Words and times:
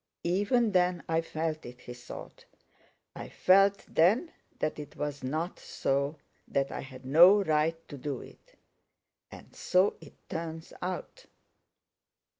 Even 0.25 0.71
then 0.71 1.03
I 1.07 1.21
felt 1.21 1.63
it," 1.63 1.81
he 1.81 1.93
thought. 1.93 2.45
"I 3.15 3.29
felt 3.29 3.85
then 3.87 4.31
that 4.57 4.79
it 4.79 4.95
was 4.95 5.23
not 5.23 5.59
so, 5.59 6.17
that 6.47 6.71
I 6.71 6.79
had 6.81 7.05
no 7.05 7.43
right 7.43 7.77
to 7.87 7.99
do 7.99 8.19
it. 8.19 8.55
And 9.29 9.55
so 9.55 9.97
it 10.01 10.15
turns 10.27 10.73
out." 10.81 11.27